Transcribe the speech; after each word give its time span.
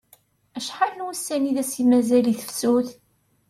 Acḥal 0.57 0.91
n 0.95 1.03
wussan 1.05 1.49
i 1.49 1.51
as-d-mazal 1.61 2.25
i 2.33 2.35
tefsut? 2.39 2.89